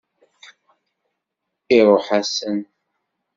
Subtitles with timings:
[1.77, 2.57] Iṛuḥ-asen.